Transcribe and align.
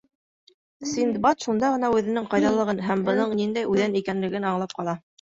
Синдбад 0.91 1.43
шунда 1.45 1.69
ғына 1.77 1.93
үҙенең 1.97 2.27
ҡайҙалығын 2.33 2.83
һәм 2.89 3.07
бының 3.13 3.39
ниндәй 3.45 3.73
үҙән 3.75 4.03
икәнен 4.05 4.53
аңлап 4.55 4.79
ҡала. 4.83 5.03